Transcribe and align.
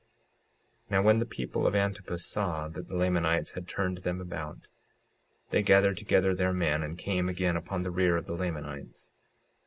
56:53 0.89 0.91
Now 0.93 1.01
when 1.03 1.19
the 1.19 1.25
people 1.27 1.67
of 1.67 1.75
Antipus 1.75 2.25
saw 2.25 2.67
that 2.69 2.87
the 2.87 2.95
Lamanites 2.95 3.51
had 3.51 3.67
turned 3.67 3.99
them 3.99 4.19
about, 4.19 4.61
they 5.51 5.61
gathered 5.61 5.97
together 5.97 6.33
their 6.33 6.53
men 6.53 6.81
and 6.81 6.97
came 6.97 7.29
again 7.29 7.55
upon 7.55 7.83
the 7.83 7.91
rear 7.91 8.17
of 8.17 8.25
the 8.25 8.33
Lamanites. 8.33 9.11